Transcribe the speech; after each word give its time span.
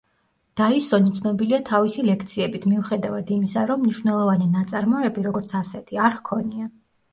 დაისონი 0.59 1.11
ცნობილია 1.19 1.59
თავისი 1.67 2.05
ლექციებით, 2.07 2.65
მიუხედავად 2.73 3.31
იმისა, 3.37 3.67
რომ 3.73 3.85
მნიშვნელოვანი 3.85 4.51
ნაწარმოები, 4.57 5.29
როგორც 5.31 5.57
ასეთი, 5.63 6.03
არ 6.09 6.19
ჰქონია. 6.21 6.71